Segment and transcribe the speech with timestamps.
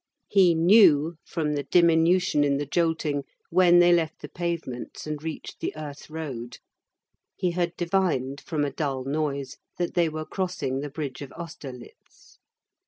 [0.29, 5.59] He knew, from the diminution in the jolting, when they left the pavements and reached
[5.59, 6.57] the earth road.
[7.35, 12.39] He had divined, from a dull noise, that they were crossing the bridge of Austerlitz.